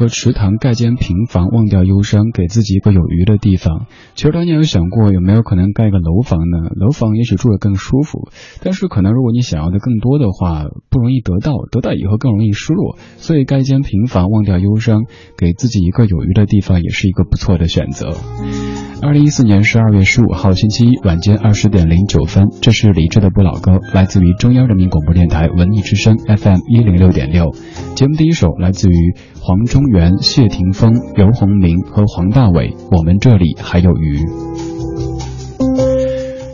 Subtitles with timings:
[0.00, 3.84] 和池塘盖间平房，忘掉忧伤，给自己一个有余的地方。
[4.14, 6.70] 其实当年有想过有没有可能盖个楼房呢？
[6.74, 8.30] 楼房也许住的更舒服，
[8.62, 12.96] 但是可能如果你想要的更多的话，不容易得到，得到以后更容易失落。
[13.18, 15.04] 所以盖间平房，忘掉忧伤，
[15.36, 18.16] 给自己一个有余的地方，也是一个不错的选择。
[19.02, 27.50] 二零一四年十二月十五号星期一晚间二十点零九分，这是李志的不老歌，来自于中央人民广播电台文艺之声 FM 一零六点六。
[27.96, 34.18] 节目第一首来自于黄中原、谢霆锋、刘鸿明和黄大炜，我们这里还有鱼。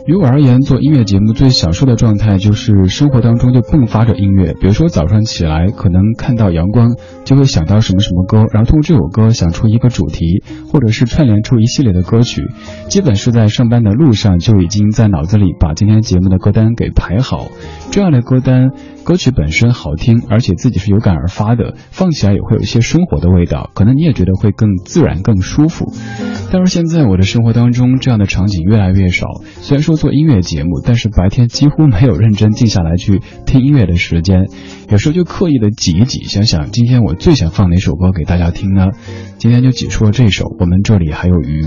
[0.07, 4.53] 于我而言，做音乐节目最享受的状态就是生活当中就迸发着音乐。
[4.53, 6.95] 比如说早上起来，可能看到阳光，
[7.25, 12.41] 就会想到什么什么歌，然后通过这首歌想出一个主题，或者是串联出一系列的歌曲。
[12.87, 17.47] 基本是在上班的路上就已经在脑子里把今天节目的歌单给排好。
[17.91, 18.71] 这样的歌单，
[19.07, 25.93] 歌曲本身好听，而且自己是有感而发的，放起来也会有一些生活的味道，可能你也觉得会更自然、更舒服。
[26.51, 29.27] 但是现在我的生活当中，这样的场景越来越少。
[29.45, 34.49] 虽然说做音乐节目，但是白天几乎没有认真静下来去听音乐的时间。
[34.89, 38.87] 有时候就刻意的挤一挤，想想今天我最想放哪首歌给大家听呢？
[39.37, 40.53] 今天就挤出了这首。
[40.59, 41.65] 我们这里还有鱼，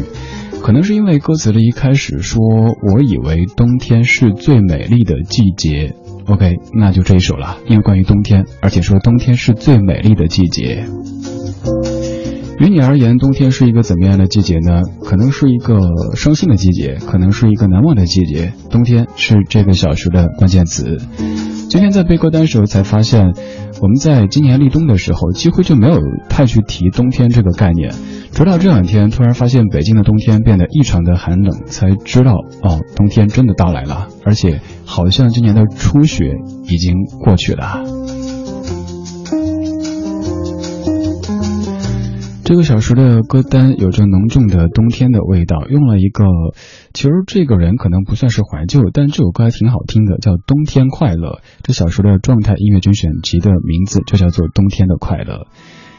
[0.61, 2.43] 可能是因为歌词的一开始说
[2.85, 5.95] ：“我以为冬天是最美丽的季节。”
[6.31, 10.87] OK，那就这一首了，因为关于冬天，而且说冬天是最美丽的季节。
[12.61, 14.83] 于你而言，冬天是一个怎么样的季节呢？
[15.03, 15.81] 可能是一个
[16.15, 18.53] 伤心的季节，可能是一个难忘的季节。
[18.69, 20.99] 冬天是这个小时的关键词。
[21.71, 23.33] 今天在背歌单时候才发现，
[23.81, 27.95] 我们在今年立冬的时候几乎就没有太去提冬天这个概念。
[28.33, 36.35] 直到这两天，突然发现北京的冬天变得异常的寒冷，才知道哦，冬天真的到来了，而且好像今年的初雪
[36.69, 37.83] 已经过去了。
[42.51, 46.25] 这个小时的歌单有着浓重的冬天的味道，用了一个，
[46.93, 51.29] 其实这个人可能不算是怀旧，但这首歌还挺好听的，叫《冬天快乐》。
[51.63, 55.35] 这小时的状态音乐精选集的名字就叫做《冬天的快乐》。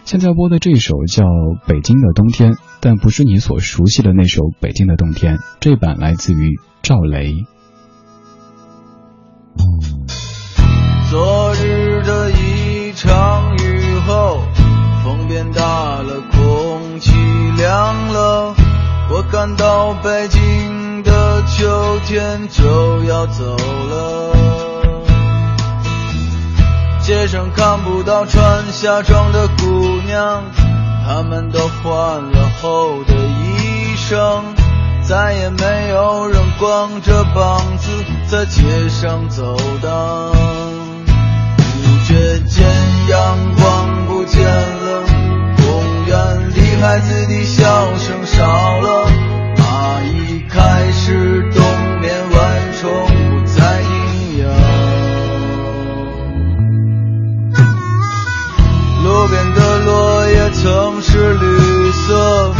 [0.04, 1.24] 现在播的这首叫
[1.70, 2.52] 《北京的冬天》，
[2.82, 7.46] 但不是你所熟悉的那首《北京的冬天》，这版来自于赵雷。
[11.10, 11.51] 昨
[19.42, 24.36] 看到北京的秋天就要走了。
[27.02, 29.66] 街上看不到穿夏装的姑
[30.06, 30.44] 娘，
[31.08, 34.44] 她们都换了厚的衣裳，
[35.02, 37.90] 再也没有人光着膀子
[38.28, 40.32] 在街上走荡。
[41.18, 42.64] 不觉间，
[43.10, 45.04] 阳光不见了。
[45.58, 47.66] 公园里孩子的笑
[47.98, 48.46] 声少
[48.82, 49.08] 了，
[50.54, 51.64] 开始冬
[52.02, 52.38] 眠，蚊
[52.80, 52.82] 虫
[53.30, 54.44] 不再叮咬。
[59.04, 62.54] 路边的落叶曾是绿色，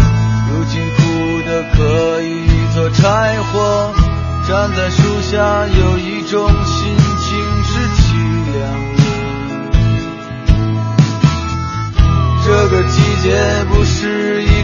[0.50, 1.02] 如今枯
[1.46, 3.94] 的可以做柴火。
[4.48, 8.02] 站在树下，有一种心情是凄
[8.54, 8.60] 凉。
[12.44, 13.28] 这个季节
[13.70, 14.61] 不适宜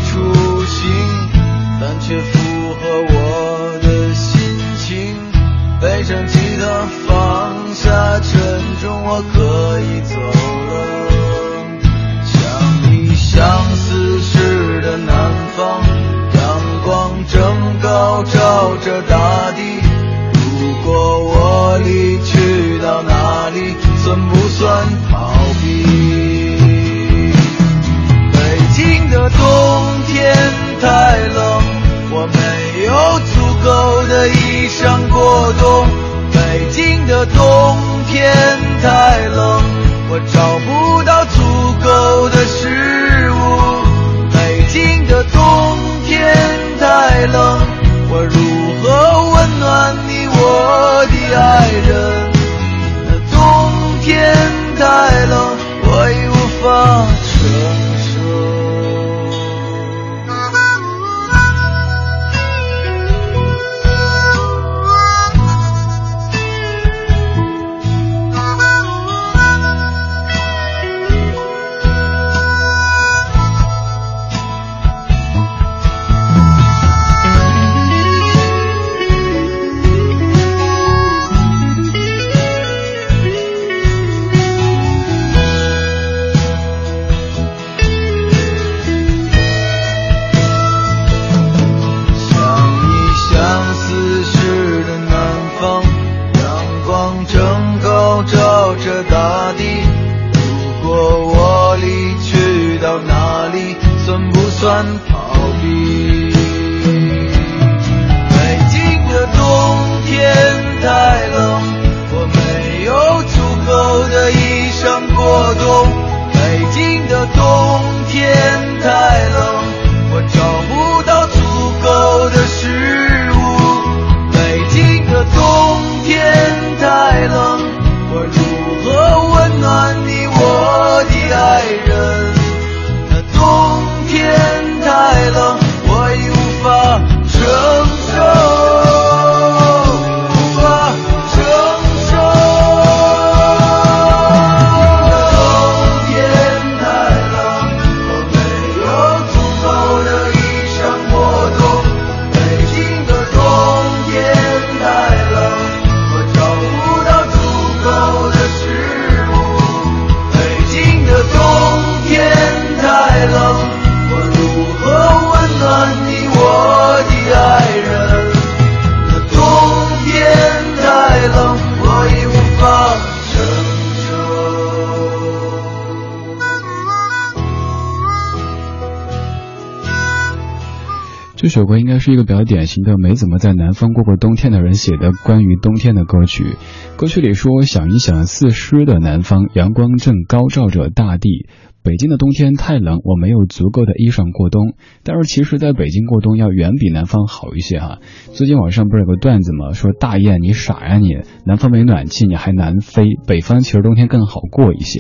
[181.48, 186.58] 这首歌应该是一个比较典型的没怎么在南方过过冬天的人写的关于冬天的歌曲。
[186.98, 191.48] 歌曲里说：“想一想，四湿的南方，阳光正高照着大地。
[191.84, 194.74] 北京的冬天太冷，我没有足够的衣裳过冬。
[195.06, 198.00] 但是其实在北京过冬要远比南方好一些哈。
[198.34, 199.72] 最近网上不是有个段子吗？
[199.72, 205.00] 说大雁你傻呀你，南方没暖气你还南飞，北方其实冬天更好过一些。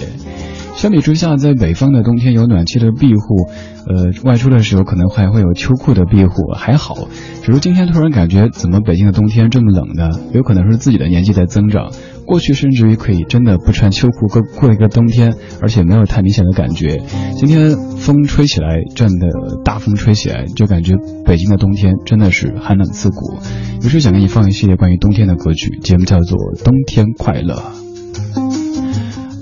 [0.75, 3.51] 相比之下，在北方的冬天有暖气的庇护。”
[3.89, 7.07] 呃，外出的时候可能还会有秋裤的庇护，还好。
[7.43, 10.09] 只是今天突然感觉，怎么北京的冬天这么冷呢？
[10.33, 11.91] 有可能是自己的年纪在增长。
[12.25, 17.01] 过去甚至于可以真的不穿秋裤过过一个冬天，而且没有太明显的感觉。
[17.37, 19.27] 今天风吹起来，这样的
[19.63, 23.39] 大风吹起来，就感觉北京的冬天真的是寒冷刺骨。
[23.81, 27.55] 于是想给你放一系列关于冬天的歌曲，节目叫做《冬天快乐》。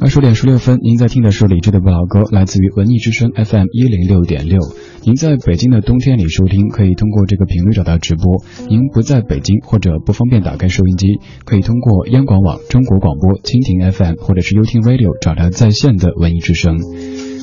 [0.06, 4.60] 二十点十六分，您在听的是李志的不老歌，来自于文艺之声 FM 一零六点六。
[5.02, 8.44] 您在北京的冬天里收听，可以通过这个频率找到直播。
[8.70, 11.08] 您不在北京或者不方便打开收音机，
[11.44, 16.78] 可以通过央广网、中国广播、蜻蜓 FM 或者是 YouTin Radio 找到在线的文艺之声。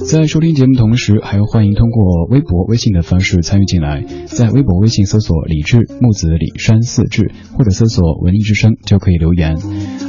[0.05, 4.05] 在收听节目同时，还要欢迎通过微博、微信的方式参与进来。
[4.27, 9.57] 在微博、微信搜索“李志木子李山四志”或者搜索“文艺之声”就可以留言。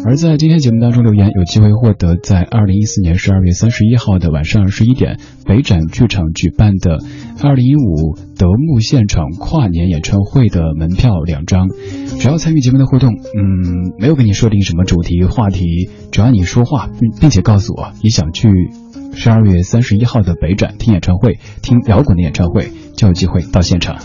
[0.05, 6.99] 而在今天节目当中留言，有机会获得在二零一四年十二月三十一号的晚上十一点北展剧场举办的
[7.41, 11.69] 二零一五德牧现场跨年演唱会的门票两张。
[12.19, 18.49] 只要参与节目的互动，嗯，没有给你设定什么主题话题，只要你说话，并并且告诉我你想去。
[19.15, 23.97] 十二月三十一号的北展听演唱会，听摇滚的演唱会就有机会到现场。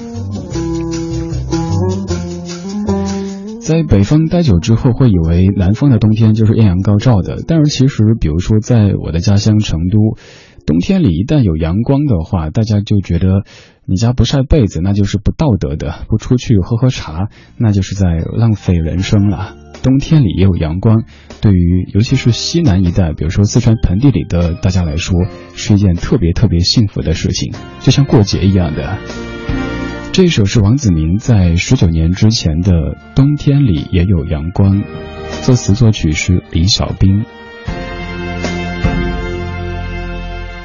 [3.61, 10.17] 在北方待久之后，会以为南方的冬天就是艳阳高照的，但是其实，比如说在我的家乡成都，
[10.65, 13.45] 冬天里一旦有阳光的话，大家就觉得
[13.85, 19.55] 你家不晒被子那就是不道德的，不出去喝喝茶那就是在浪费人生了。
[19.83, 21.05] 冬天里也有阳光，
[21.41, 25.15] 对于尤其是西南一带，比如说四川盆地里的大家来说，
[25.55, 28.99] 是一件特别特别幸福的事情，就像过节一样的。
[30.13, 32.73] 这首是王子明在十九年之前的
[33.15, 34.77] 《冬天里也有阳光》，
[35.43, 37.25] 作词作曲是李小兵。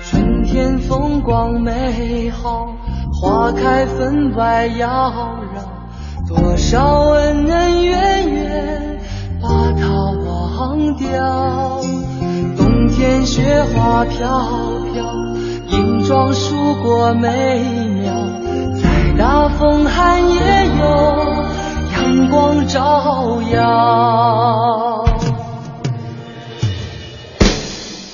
[0.02, 2.76] 春天风光美好，
[3.12, 8.43] 花开分外妖娆，多少恩恩怨怨。
[9.44, 9.84] 把它
[10.26, 11.82] 忘掉。
[12.58, 14.18] 冬天雪花飘
[14.94, 15.04] 飘，
[15.68, 17.60] 银装数过美
[18.02, 18.14] 妙。
[18.82, 20.82] 再大风寒也有
[21.92, 25.06] 阳光照耀。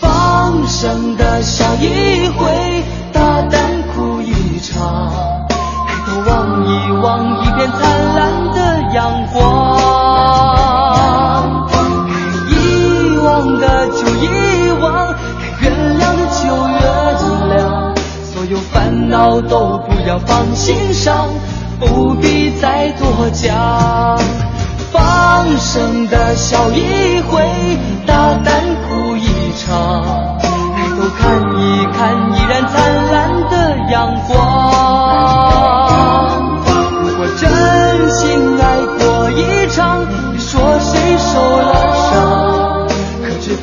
[0.01, 2.83] 放声的笑一回，
[3.13, 3.62] 大胆
[3.93, 5.48] 哭一场。
[5.88, 8.57] 抬头望一望，一片灿烂的
[8.93, 9.78] 阳光。
[19.09, 21.29] 烦恼都不要放心上，
[21.79, 24.19] 不必再多讲。
[24.91, 27.41] 放声的笑一回，
[28.05, 30.47] 大胆哭一场，抬
[30.95, 32.77] 头看一看依然灿
[33.11, 33.55] 烂的
[33.91, 34.37] 阳光。
[37.01, 37.49] 如果真
[38.11, 38.21] 心
[38.61, 38.63] 爱
[38.99, 41.67] 过一场，你说谁受了
[42.11, 42.59] 伤。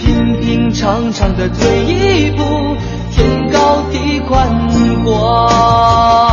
[0.01, 2.43] 平平常常的退一步，
[4.27, 6.26] 宽广。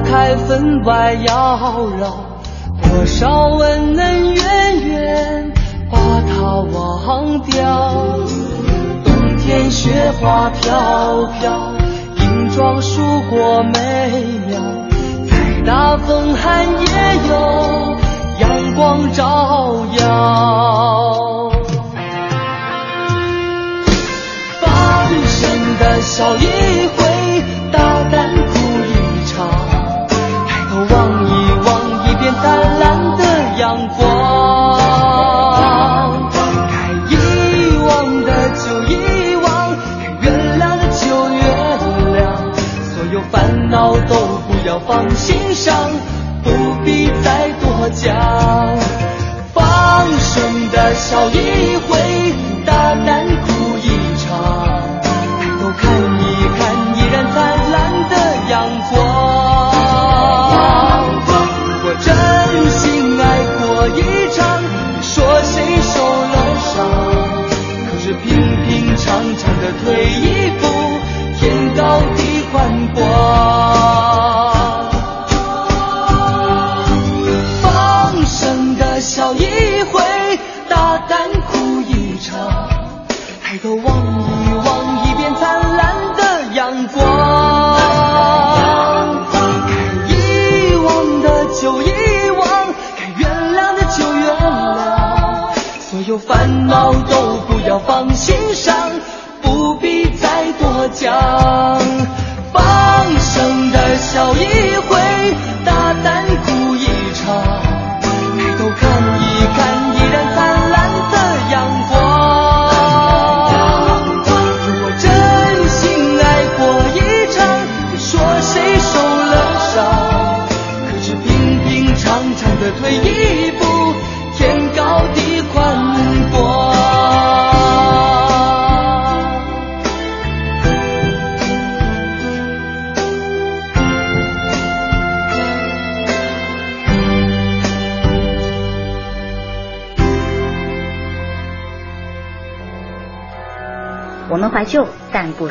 [0.00, 1.68] 开分外妖
[2.00, 2.12] 娆，
[2.82, 5.52] 多少恩恩怨怨
[5.90, 8.18] 把它忘掉。
[9.04, 11.72] 冬天雪花飘飘，
[12.16, 13.70] 银装素裹美
[14.46, 14.60] 妙。
[15.28, 15.32] 再
[15.66, 17.96] 大风寒也有
[18.40, 21.50] 阳光照耀。
[24.60, 24.68] 放
[25.26, 26.46] 声的笑一
[26.96, 27.78] 回，大
[28.10, 28.27] 胆
[44.88, 45.90] 放心上，
[46.42, 46.50] 不
[46.82, 47.52] 必再。
[47.60, 48.16] 多讲。
[49.52, 51.98] 放声的笑一回，
[52.64, 54.28] 大胆哭一场，
[55.12, 56.07] 抬头看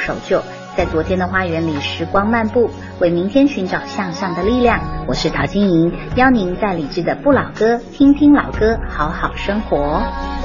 [0.07, 0.41] 守旧。
[0.77, 2.69] 在昨天的花园里，时光漫步，
[3.01, 4.79] 为明天寻找向上的力量。
[5.05, 10.36] 我是陶晶莹，邀您在理智的不老歌，听听老歌，好好生活。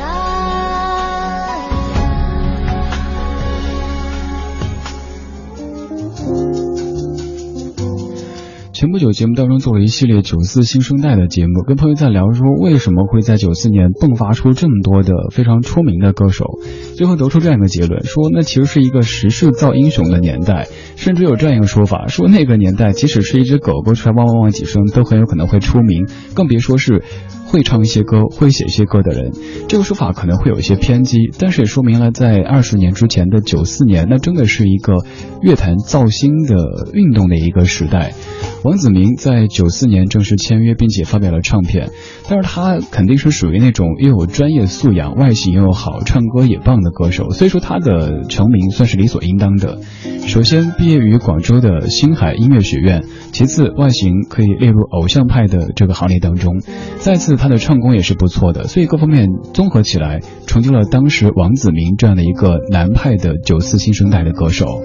[8.93, 16.45] 不久节目当中做了一系列九四新生代的节目，跟朋友在聊说为什么会在九四年迸发出这么多的非常出名的歌手，
[16.95, 27.03] 最后得出这样一个结论，说那其实是一个时势造英雄的年代，甚至有这样一个说法，说那个年代即使是一只狗狗出来汪汪汪几声，都很有可能会出名，更别说是
[27.53, 29.33] 会唱一些歌、会写一些歌的人。
[29.69, 34.95] 这个说法可能会有一些偏激，但是也说明了在二十年之前的九四年，那真的是一个
[35.43, 36.57] 乐坛造星的
[36.95, 38.15] 运动的一个时代。
[38.65, 41.91] 王子明在九四年正式签约，并且发表了唱片，
[42.29, 49.81] 但是他肯定是属于那种又有专业素养、外形又好、唱歌也棒的歌手，所以说他的成名算是理所应当的。
[50.27, 56.61] 首先毕业于广州的星海音乐学院，其次外形可以列入偶像派的这个行列当中，
[56.99, 64.81] 再次他的唱功也是不错的，所以各方面综合起来，成就了当时王子明这样的一个南派的九四新生代的歌手。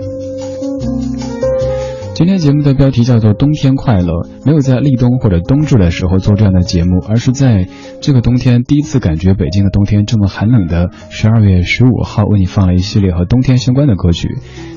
[2.16, 4.12] 今天节目的标题叫做《冬天快乐》，
[4.44, 7.68] 没有在立冬或者冬至的时候做这样的节目，而是在
[8.02, 14.30] 这个冬天第一次感觉北京的冬天这么寒冷的十二月十五号，为你放了一系列和冬天相关的歌曲。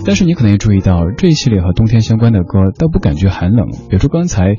[0.05, 4.57] 但是你可能也注意到，这一系列和冬天相关的歌倒不感觉寒冷，比如说刚才。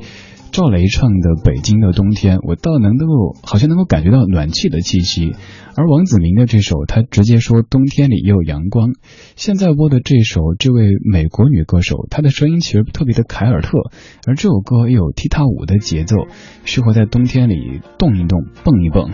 [0.52, 3.06] 赵雷唱的《北京的冬天》，我倒能够
[3.42, 5.34] 好像能够感觉到暖气的气息，
[5.74, 8.90] 而王子明的这首，他直接说冬天里也有阳光。
[9.36, 13.78] 现在播的这首，这位美国女歌手，她的声音其实特别的凯尔特，
[14.26, 16.16] 而这首歌也有踢踏舞的节奏，
[16.64, 19.10] 适合在冬天里动一动、蹦一蹦。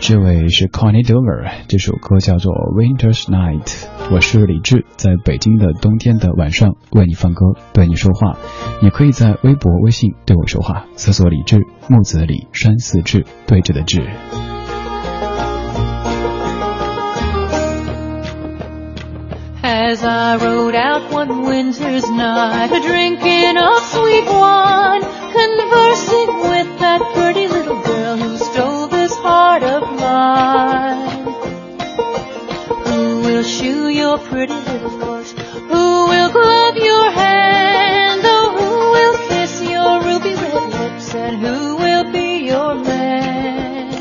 [0.00, 3.64] 这位是 Connie Dover，这首歌叫做《Winter's Night》。
[4.12, 8.36] 我是李志，在北京的冬天的晚上为你放歌，对你说话。
[8.82, 10.86] 你可以在微博、微信对我说话。
[10.96, 14.51] 搜索李志，木子李，山寺志，对峙的志。
[19.92, 27.46] As I rode out one winter's night, a drinking of sweet wine, conversing with that pretty
[27.46, 31.10] little girl who stole this heart of mine.
[32.86, 35.32] Who will shoe your pretty little horse?
[35.32, 38.22] Who will glove your hand?
[38.24, 41.14] Oh, who will kiss your ruby red lips?
[41.14, 43.92] And who will be your man?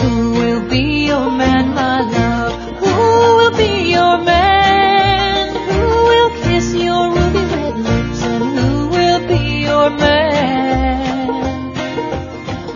[0.00, 2.49] Who will be your man, my love?
[3.90, 5.48] Your man?
[5.68, 8.22] Who will kiss your ruby red lips?
[8.22, 11.72] And who will be your man?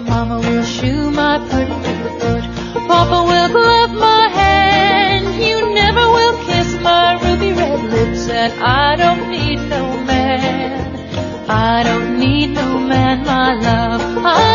[0.08, 2.44] Mama will shoe my pretty little foot.
[2.88, 5.26] Papa will glove my hand.
[5.40, 8.28] You never will kiss my ruby red lips.
[8.28, 11.48] And I don't need no man.
[11.48, 14.02] I don't need no man, my love.
[14.26, 14.53] I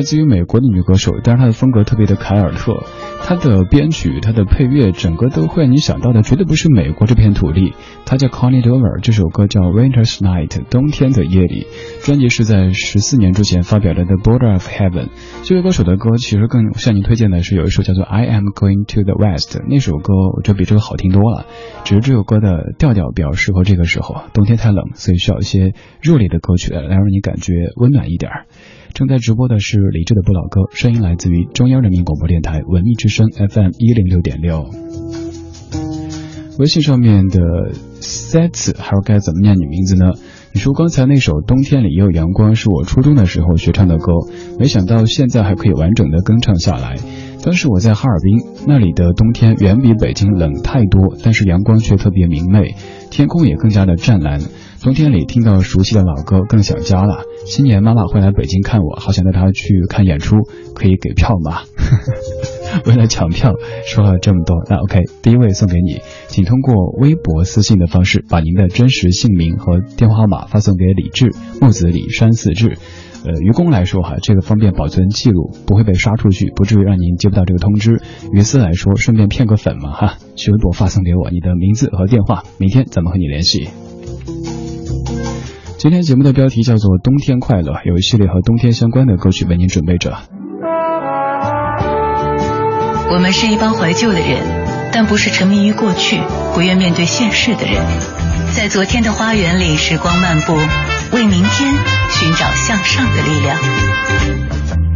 [0.00, 2.84] 来自于美国的女歌手，但是她的风格特别的凯尔特，
[3.22, 7.74] 她的编曲、她的配乐，整个都会让你想到的绝对不是美国这片土地。
[8.06, 11.66] 她叫 Connie Dover，这首歌叫 Winter's Night，冬天的夜里。
[12.02, 15.08] 专辑是在十四年之前发表的《The Border of Heaven》。
[15.42, 21.44] 这位歌手的歌其实更向您推荐的是有一首叫做《I Am Going to the West》，那首歌我觉得比这个好听多了。
[21.84, 28.46] 只是这首歌的调调比较适合这个时候，冬天太冷，所以需要一些热烈的歌曲来让你感觉温暖一点儿。
[28.94, 34.70] 正在直播的是李志的不老歌，声音来自于中央人民广播电台文艺之声 FM 一零六点六。
[36.58, 37.38] 微信上面的
[38.00, 40.12] sets 还是该怎么念你名字呢？
[40.52, 44.12] 你说刚才那首《冬天里也有阳光》是我初中的时候学唱的歌，
[44.58, 46.96] 没想到现在还可以完整的跟唱下来。
[47.42, 52.74] 当时我在哈尔滨，那里的冬天远比北京冷太多，但是阳光却特别明媚，
[53.10, 54.40] 天空也更加的湛蓝。
[54.82, 57.24] 冬天里听到熟悉的老歌，更想家了。
[57.44, 60.36] 今年妈妈会来北京看我，好想带她去看演出，
[60.74, 61.60] 可以给票吗？
[62.86, 63.52] 为了抢票，
[63.84, 72.78] 说了这么多，那 OK，第一位送给你，请通过微博私信的方式，把您的真实姓名和电话号码发送给李志，木子李山四志。
[73.26, 78.00] 呃，于公来说哈，这个方便保存记录，不会被刷出去，不至于让您接不到这个通知。
[78.32, 83.68] 于私来说，顺便骗个粉嘛哈，去微博发送给我你的名字和电话，明天咱们和你联系。
[85.80, 90.12] 今天节目的标题叫做《冬天快乐》，有一系列和冬天相关的歌曲为您准备着。
[93.10, 94.44] 我们是一帮怀旧的人，
[94.92, 96.20] 但不是沉迷于过去、
[96.52, 97.82] 不愿面对现实的人。
[98.52, 100.52] 在昨天的花园里，时光漫步，
[101.16, 101.72] 为明天
[102.10, 103.56] 寻找向上的力量。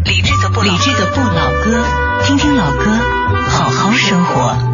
[0.04, 1.82] 理智的不理智的不老歌，
[2.24, 2.90] 听听老歌，
[3.48, 4.73] 好好生活。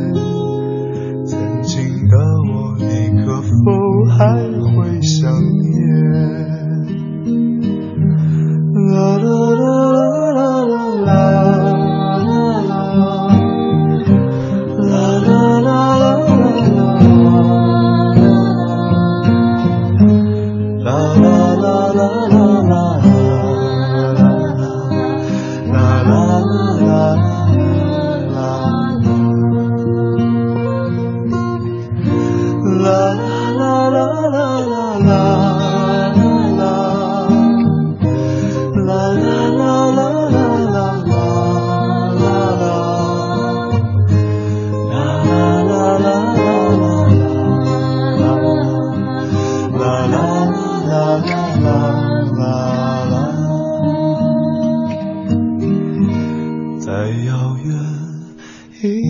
[3.63, 4.25] 否还
[4.75, 6.40] 会想念？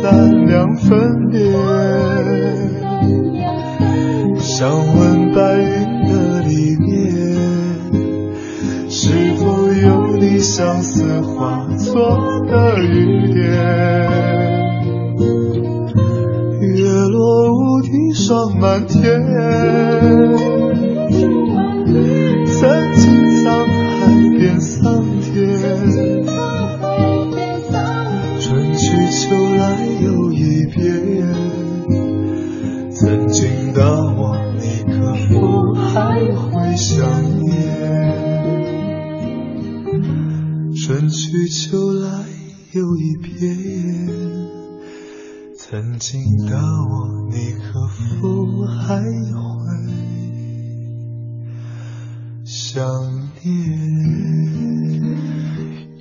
[0.00, 1.38] 三两分别。
[4.38, 5.68] 想问白云
[6.08, 6.88] 的里面，
[8.88, 12.16] 是否有你相思化作
[12.48, 13.40] 的雨点？
[16.62, 20.49] 月落乌啼霜满天。
[46.00, 48.29] 曾经的我，你可否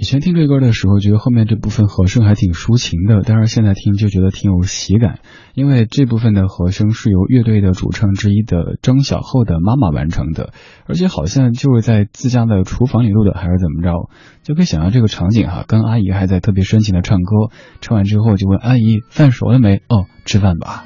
[0.10, 5.20] 前听这歌的时候，觉得后面这部分和声还挺抒情的，但是现在听就觉得挺有喜感，
[5.54, 10.52] 因为这部分的和声是由乐队的主唱之一的张小厚的妈妈完成的，
[10.88, 14.10] 而且好像就是在自家的厨房里录的，还是怎么着，
[14.42, 19.84] 就可以想象这个场景哈，跟阿姨还在特别深情的唱歌，唱完之后就问阿姨饭熟了没？
[19.90, 20.86] 哦，吃饭吧。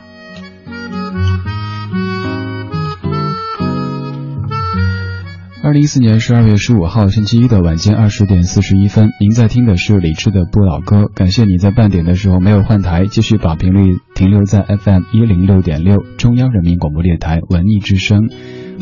[5.64, 11.06] 二零一四年十二月十五号星期一的晚间二十点四十一分，您在听的是李志的不老歌。
[11.16, 18.30] 感谢你在半点的时候没有换台，继续把频率停留在 FM 一零六点六，中央人民广播电台文艺之声。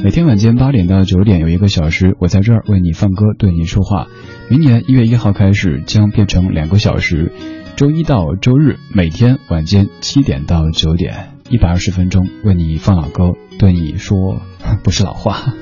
[0.04, 4.08] 每天晚间八点到九点有一个小时，我在这儿为你放歌，对你说话。
[4.50, 7.32] 明年一月一号开始将变成两个小时，
[7.76, 14.42] 周一到周日每天晚间七点到九点，一百二十分钟为你放老歌，对你说
[14.84, 15.54] 不是老话。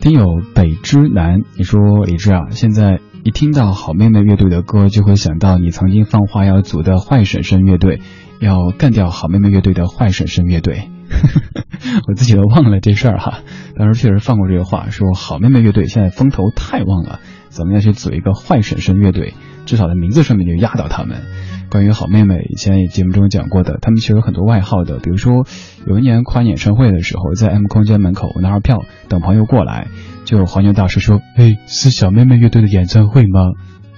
[0.00, 8.00] 听友北之南，你说李志啊，现在一听到好妹妹乐队的歌，就会想到你曾经放话要组的坏婶婶乐队，
[8.40, 10.90] 要干掉好妹妹乐队的坏婶婶乐队。
[12.08, 13.38] 我自己都忘了这事儿哈，
[13.76, 19.34] 当时确实放过这个话，说好妹妹乐队现在风头太旺了，咱们要去组一个坏婶婶乐队，
[19.66, 21.20] 至少在名字上面就压倒他们。
[21.68, 24.98] 关于好妹妹，以前也节目中讲过的，他们其实有很多外号的。
[25.00, 25.44] 比如说，
[25.86, 29.88] 有一年跨年演唱会的时候，在 M 空间门口拿着票等朋友过来，
[30.24, 33.40] 就黄牛大师说：“哎，是小妹妹乐队的演唱会吗？”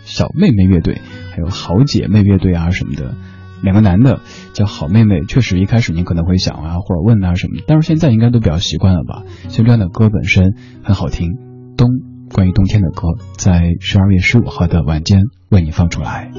[0.03, 1.03] 小妹妹乐队，
[1.33, 3.15] 还有好姐妹乐队啊什么的，
[3.63, 4.23] 两个男的
[4.55, 5.21] 叫好妹妹。
[5.29, 9.25] 确实一开始您可能会想啊或者问啊什么，但是现在应该都比较习惯了吧？
[9.51, 11.37] 像这样的歌本身很好听，
[11.77, 11.91] 冬
[12.33, 16.31] 关于冬天的歌，在十二月十五号的晚间为你放出来。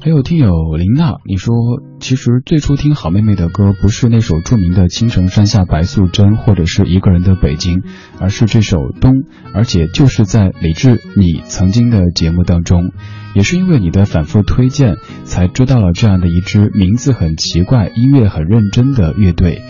[0.00, 1.54] 还有听友林娜，你说
[2.00, 7.82] 其实最初听好妹妹的歌不是那首著名的《青城山下白素贞》或者是一个人的北京，
[8.18, 9.12] 而是这首《冬》，
[9.52, 12.92] 而且就是在李志你曾经的节目当中，
[13.34, 19.60] 也是因为你的反复推荐，才知道了这样的一支名字很奇怪、音乐很认真的乐队，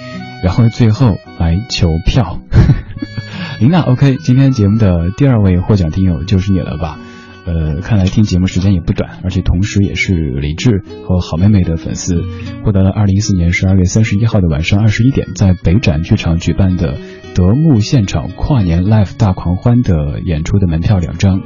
[0.45, 2.41] 然后最后来求票。
[3.61, 6.97] 林娜，OK，今天节目的第二位获奖听友就是你了吧？
[7.45, 12.23] 呃，看来听节目时间也不短，而且同时也是李志和好妹妹的粉丝，
[12.65, 16.99] 获得了二零一四年十二月三十一号的晚上二十一点在北展剧场举办的
[17.35, 21.41] 德牧现场跨年 live 大狂欢的演出的门票两张。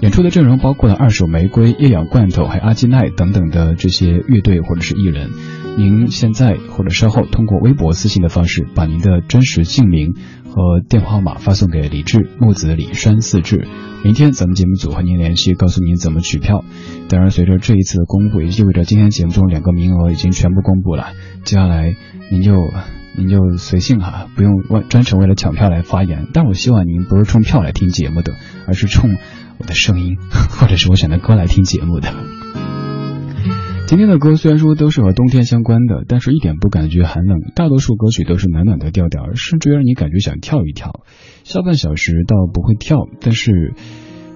[0.00, 5.30] 演出的阵容包括了二手玫瑰、夜氧罐头、还有阿基奈等等的这些乐队或者是艺人。
[5.76, 10.14] 您现在或者稍后通过微博私信的方式，把您的真实姓名
[10.50, 13.66] 和电话号码发送给李志木子李山四志。
[14.04, 16.64] 明天咱们节目组和您联系，告诉您怎么取票。
[17.08, 21.08] 当然，随着这一次的公布，也意味着今天节目中两个名额已经全部公布了。
[21.44, 21.94] 接下来
[22.30, 22.54] 您就
[23.16, 26.28] 您就随性哈，不用为专程为了抢票来发言。
[26.32, 28.34] 但我希望您不是冲票来听节目的，
[28.66, 29.16] 而是冲
[29.58, 32.37] 我的声音 或者是我选的歌来听节目的。
[33.88, 41.00] 今天的歌虽然说都是和冬天相关的，但是一点不感觉寒冷，大多数歌曲都是暖暖的调调，甚至让你感觉想跳一跳。
[41.42, 43.72] 下半小时倒不会跳，但是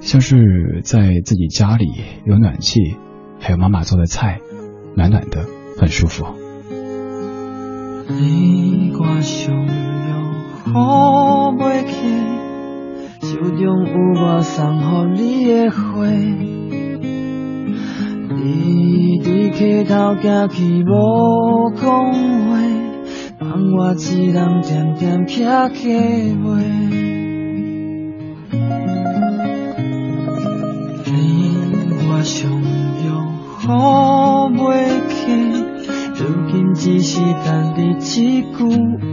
[0.00, 1.84] 像是在自己家里
[2.24, 2.80] 有暖气，
[3.40, 4.40] 还有妈妈做的菜，
[4.96, 5.44] 暖暖的，
[5.78, 6.24] 很舒服。
[8.08, 9.72] 你我相约
[10.72, 13.74] 好袂起，手中有
[14.18, 16.06] 我送予你的花。
[18.34, 22.58] 你伫溪头行去无讲话，
[23.38, 25.76] 放我一人点点徛家话。
[31.04, 31.10] 你
[32.08, 33.04] 我相约
[33.58, 34.60] 好袂
[35.08, 35.16] 去，
[36.16, 38.56] 如今只是等你一句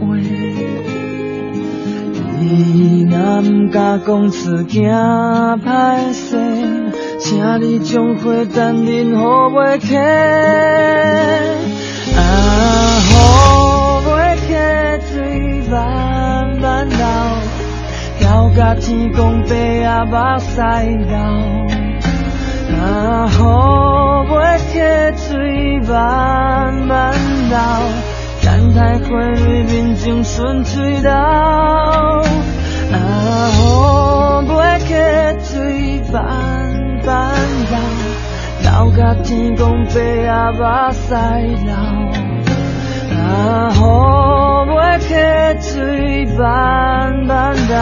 [2.42, 6.89] 你若毋敢讲出惊歹势，
[7.30, 9.96] 请你将花等忍好袂起。
[12.16, 12.18] 啊，
[13.06, 14.48] 好袂起，
[15.12, 16.98] 水慢慢流，
[18.18, 19.54] 流甲天公伯仔
[20.06, 20.60] 目屎
[21.06, 21.14] 流。
[22.80, 24.80] 啊，好袂起，
[25.28, 27.14] 水慢慢
[27.48, 27.56] 流，
[28.42, 31.12] 等待花蕊面前顺水流。
[31.12, 32.98] 啊，
[33.56, 34.94] 好袂起，
[38.70, 39.98] 流，流甲天公伯仔
[40.52, 41.14] 目屎
[41.64, 41.74] 流。
[43.16, 45.14] 啊，好袂起，
[45.60, 47.76] 水慢慢流，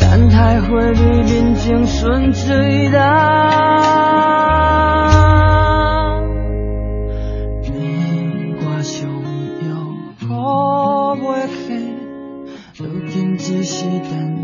[0.00, 2.98] 等待花蕊面前顺水流。
[7.62, 9.08] 你我相
[9.62, 9.64] 约
[10.28, 11.94] 好袂起，
[12.78, 14.35] 如今只是等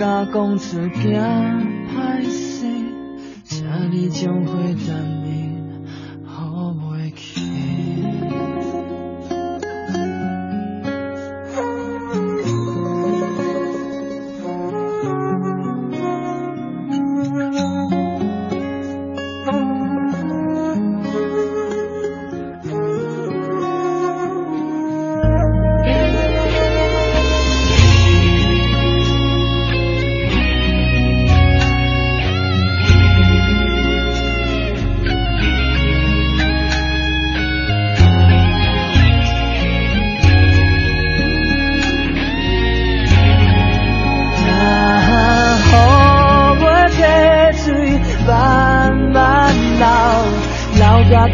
[0.00, 2.64] 甲讲出惊歹势，
[3.44, 4.54] 请你将花
[4.88, 5.19] 等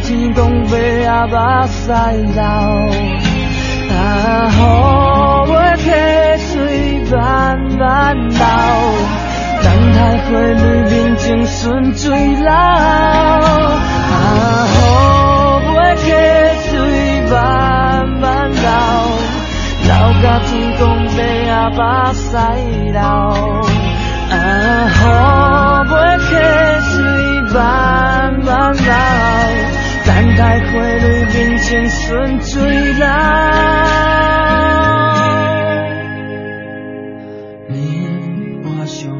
[0.06, 0.78] 天公伯仔
[1.26, 1.34] 目
[1.66, 1.90] 屎
[2.32, 2.40] 流。
[3.90, 5.90] 啊，好袂起，
[6.46, 6.54] 水
[7.10, 8.38] 慢慢流，
[9.64, 10.54] 等待花蕊
[10.84, 12.48] 面前顺水流。
[12.48, 12.54] 啊，
[14.72, 14.78] 好
[15.74, 16.06] 袂起，
[16.70, 16.72] 水
[17.28, 17.34] 慢
[18.20, 18.62] 慢流。
[19.82, 19.90] 流
[20.22, 21.18] 到天公伯仔
[21.74, 21.82] 目
[22.14, 22.22] 屎
[22.92, 23.00] 流，
[24.30, 24.34] 啊，
[24.94, 25.02] 好
[25.82, 26.30] 袂起，
[26.92, 26.94] 水
[27.52, 27.58] 慢
[28.44, 28.92] 慢流，
[30.06, 33.04] 等待花蕊面前顺水流。
[37.68, 37.74] 你
[38.62, 39.10] 我相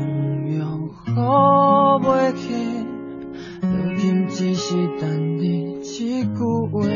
[0.45, 2.45] 约好袂起，
[3.62, 3.66] 如
[3.97, 6.39] 今只是等你一句
[6.70, 6.87] 话。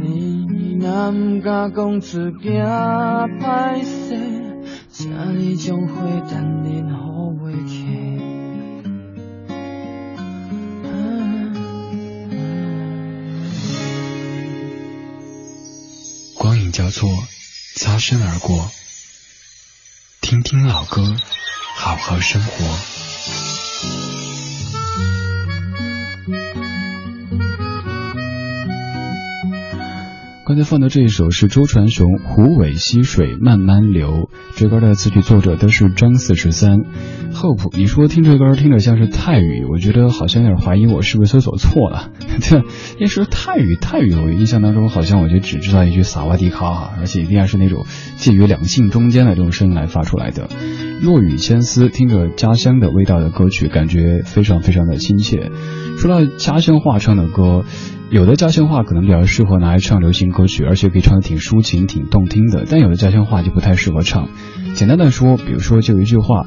[0.00, 2.50] 你若毋敢讲出惊
[3.40, 4.16] 歹势，
[4.88, 5.94] 请你将花
[6.28, 6.82] 等你
[16.72, 17.28] 光影交错，
[17.76, 18.72] 擦身而过。
[20.22, 21.14] 听听老歌，
[21.76, 24.31] 好好生活。
[30.44, 34.08] 刚才放的这一首是周传雄《湖尾溪水慢慢流》，
[34.56, 36.80] 这歌的词曲作者都是张四十三。
[37.32, 42.10] Hope，你说听这歌听着像是泰语，我觉得好像有点怀疑我是不是搜索错了。
[42.50, 47.86] 对，因为说泰语，泰语我印象当中好像我就只知道一句萨瓦迪卡哈，而且一定要是那种
[48.16, 50.48] 介于两性中间的这种声音来发出来的。
[51.02, 55.52] 落雨千丝，听着家乡的味道的歌曲，感觉非常非常的亲切。
[55.98, 57.64] 说到家乡话唱的歌。
[58.12, 62.66] 有的家乡话可能比较适合拿来唱流行歌曲，而且可以唱的挺抒情、挺动听的。
[62.68, 64.28] 但有的家乡话就不太适合唱。
[64.74, 66.44] 简单的说，比如说就一句话，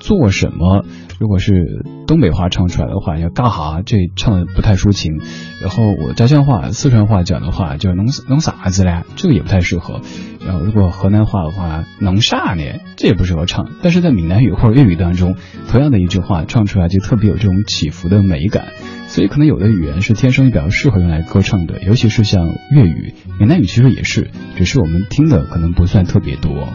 [0.00, 0.84] 做什么？
[1.18, 3.82] 如果是东北话唱出来的话，要干哈？
[3.84, 5.20] 这唱的不太抒情。
[5.60, 9.02] 然后我家乡话、四川话讲的话，就弄弄啥子嘞？
[9.16, 10.00] 这个也不太适合。
[10.46, 12.62] 然后如果河南话的话，弄啥呢？
[12.96, 13.66] 这也不适合唱。
[13.82, 15.34] 但是在闽南语或者粤语当中，
[15.68, 18.68] 同样的一句话唱出来就特别有这种起伏的美感。
[19.08, 26.68] 所以可能有的语言是天生比较适合用来歌唱的，尤其是像粤语、闽南语，其实也是，只是我们听的可能不算特别多。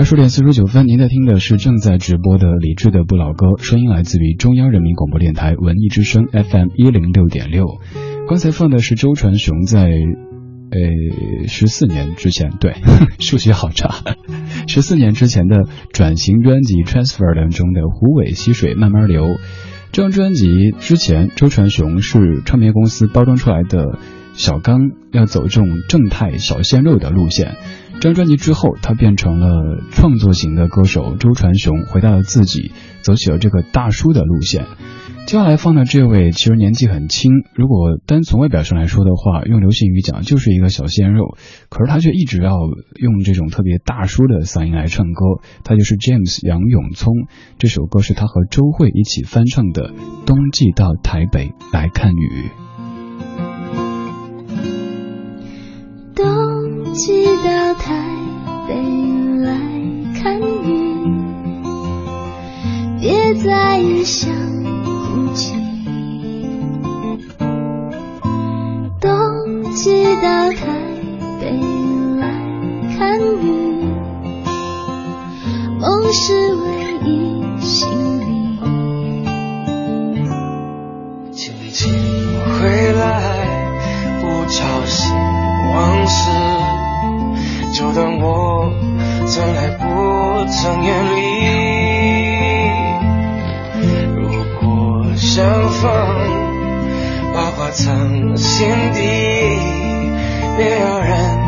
[0.00, 7.66] 二十点四十九分，您在听的是正在直播的李志的不老歌，声音来自于中央人民广播电台文艺之声 FM 一零六点六。
[8.26, 9.90] 刚才放的是周传雄在。
[10.72, 12.76] 呃，十四年之前，对，
[13.20, 13.90] 数学好差。
[14.68, 19.24] 十四年之前的转型专辑《Transfer》当中的《湖尾溪水慢慢流》。
[19.92, 20.46] 这张专辑
[20.78, 23.98] 之前，周传雄是唱片公司包装出来的
[24.32, 27.56] 小刚，要走这种正太小鲜肉的路线。
[28.00, 32.72] 这张专辑之后，他变成了创作型的歌手，周传雄回到了自己，
[33.02, 34.64] 走起了这个大叔的路线。
[35.26, 41.36] 接下来放的这位其实年纪很轻，如果单从外表上来说的话，用流行语讲就是一个小鲜肉，
[41.68, 42.52] 可是他却一直要
[42.98, 47.12] 用这种特别大叔的嗓音来唱歌，他就是 James 杨永聪。
[47.58, 49.90] 这首歌是他和周蕙一起翻唱的
[50.24, 52.48] 《冬季到台北来看雨》。
[63.32, 64.28] 别在异乡
[65.04, 65.54] 哭泣。
[69.00, 70.66] 冬季到台
[71.40, 71.52] 北
[72.18, 72.26] 来
[72.98, 73.86] 看雨，
[75.78, 76.64] 梦是唯
[77.04, 77.88] 一行
[78.20, 78.24] 李。
[81.32, 81.88] 请你请
[82.58, 83.46] 回来，
[84.20, 85.14] 不吵醒
[85.72, 86.30] 往事，
[87.78, 88.72] 就当我
[89.24, 89.84] 从来不
[90.50, 91.79] 曾远离。
[95.20, 95.90] 相逢，
[97.34, 99.00] 把话藏心底，
[100.56, 101.38] 没有人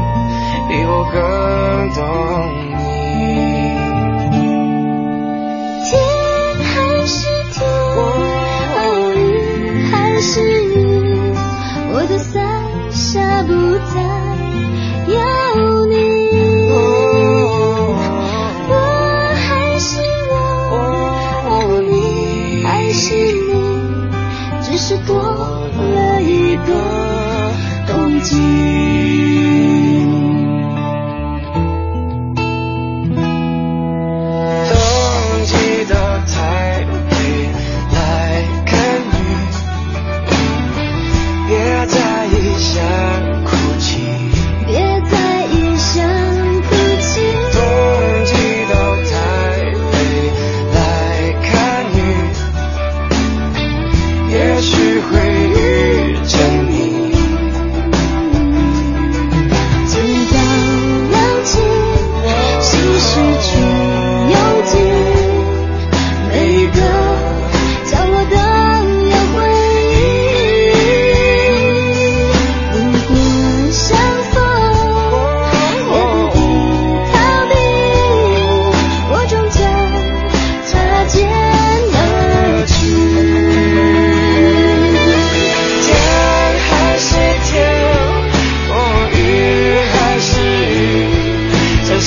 [0.68, 2.61] 比我更懂。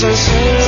[0.05, 0.64] 可惜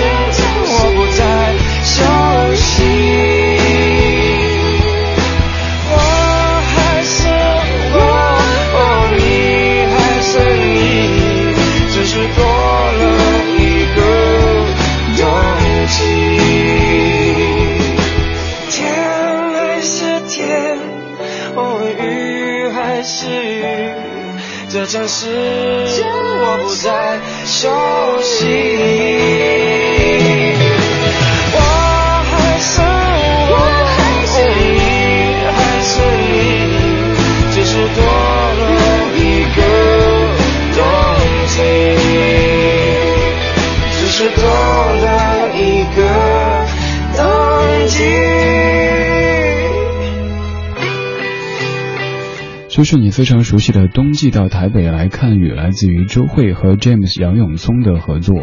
[52.77, 58.35] 就是你非常熟悉的《冬季到台北来看雨》，来自于周蕙和 James 杨永聪的合作。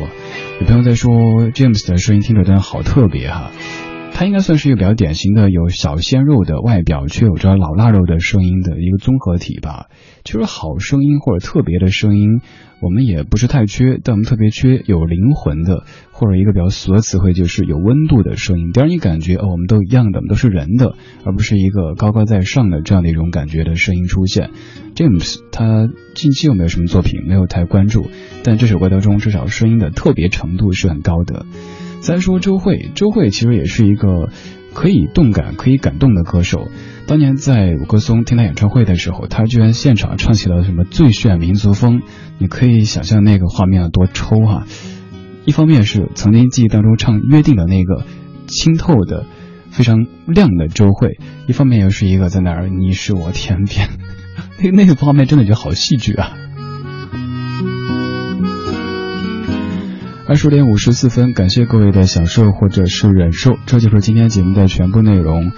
[0.59, 1.13] 有朋友在说
[1.53, 3.53] James 的声音听着真的好特别哈、
[4.15, 9.89] 他应该算是一个比较典型的有小鲜肉的外表，却有着老腊肉的声音的一个综合体吧。
[10.23, 12.41] 其实好声音或者特别的声音，
[12.81, 20.95] 我们也不是太缺，但我们特别缺有灵魂的，或者一个比较俗的词汇就是有温度的声音，得让你感觉哦，我们都一样的，我们都是人的，
[21.25, 24.51] 而不是一个高高在上的这样的一种感觉的声音出现。
[24.95, 28.07] James 他近期有没有什么作品没有太关注，
[28.45, 31.47] 但这首歌当中至少声音的特别程度是很高的。
[32.05, 34.29] 再说周蕙，周蕙其实也是一个
[34.75, 36.69] 可以动感、可以感动的歌手。
[37.07, 42.03] 当年在五棵松听他演唱会的时候，他居然现场唱起了什么最炫民族风，
[42.37, 44.67] 你可以想象那个画面有多抽哈、
[45.47, 48.05] 一方面是曾经记忆当中唱约定的那个
[48.49, 49.25] 清透的、
[49.71, 51.17] 非常亮的周蕙，
[51.49, 53.89] 一方面又是一个在那儿你是我天边，
[54.63, 56.37] 那那个画面真的就好戏剧啊。
[60.27, 65.53] 二十点五十四分，感谢各位的享受或者是忍受，这就是今天节目的全部内容。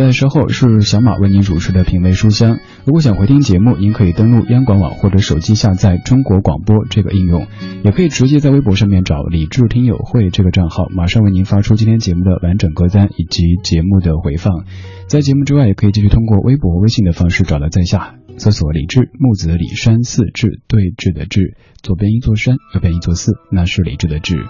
[0.00, 2.58] 在稍后是小马为您主持的品味书香。
[2.86, 7.46] 如果想回听节目，您可以登录央广网或者手机下载中国广播这个应用，
[7.84, 14.64] 也可以直接在微博上面找李智听友会这个账号，马上为您发出今天节目的完整歌单以及节目的回放。
[15.06, 24.46] 在节目之外，也可以继续通过微博、微信的方式找到在下，搜索李智木子李山寺志对峙的志，左边一座山，右边一座寺，那是李智的志。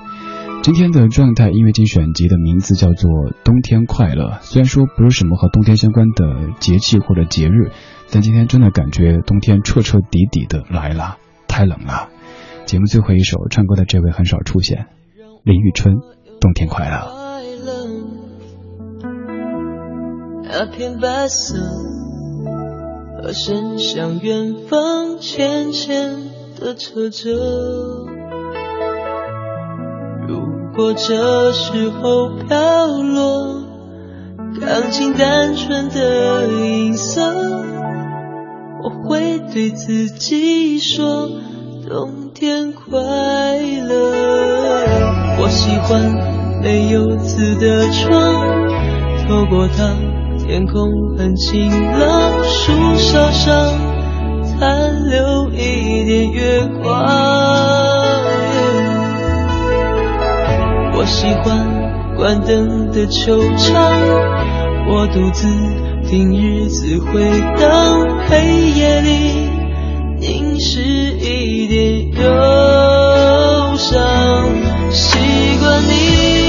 [0.63, 3.11] 今天的状态音乐精选集的名字叫做
[3.43, 7.71] 《冬天快乐》，虽然说不是什么和冬天相关的节气或者节日，
[8.13, 11.17] 但今天真的感觉冬天彻彻底底的来了，
[11.49, 12.11] 太冷了。
[12.67, 14.87] 节目最后一首唱歌的这位很少出现，
[15.45, 15.95] 林玉春，
[16.41, 16.97] 《冬天快乐》。
[20.45, 21.57] 那片白色，
[23.23, 26.19] 和伸向远方，浅浅
[26.61, 28.10] 的扯着。
[30.81, 33.64] 如果这时候飘落，
[34.62, 37.20] 钢琴单纯的音色，
[38.83, 41.28] 我会对自己说：
[41.87, 44.14] 冬天快乐。
[45.39, 46.01] 我喜欢
[46.62, 48.33] 没有字的窗，
[49.28, 49.95] 透过它，
[50.39, 53.68] 天空很晴朗，树梢上
[54.59, 57.89] 残留一点月光。
[61.01, 63.91] 我喜欢关灯的球场，
[64.87, 65.49] 我独自
[66.07, 67.23] 听日子回
[67.59, 69.49] 荡，黑夜里
[70.19, 73.99] 凝视一点忧伤，
[74.93, 75.17] 习
[75.59, 76.39] 惯你。